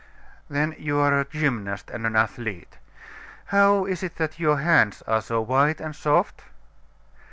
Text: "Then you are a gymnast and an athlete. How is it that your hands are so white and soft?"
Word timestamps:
"Then 0.49 0.73
you 0.79 0.97
are 0.97 1.13
a 1.19 1.25
gymnast 1.25 1.91
and 1.91 2.07
an 2.07 2.15
athlete. 2.15 2.79
How 3.45 3.85
is 3.85 4.01
it 4.01 4.15
that 4.15 4.39
your 4.39 4.57
hands 4.57 5.03
are 5.03 5.21
so 5.21 5.41
white 5.41 5.79
and 5.79 5.95
soft?" 5.95 6.41